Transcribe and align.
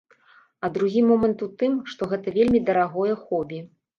А 0.59 0.69
другі 0.77 1.01
момант 1.09 1.43
у 1.47 1.49
тым, 1.59 1.77
што 1.93 2.09
гэта 2.13 2.35
вельмі 2.39 2.63
дарагое 2.69 3.13
хобі. 3.29 3.63